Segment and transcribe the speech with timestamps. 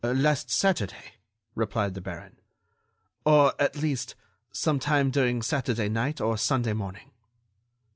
[0.03, 1.17] "Last Saturday,"
[1.53, 2.37] replied the baron,
[3.23, 4.15] "or, at least,
[4.51, 7.11] some time during Saturday night or Sunday morning."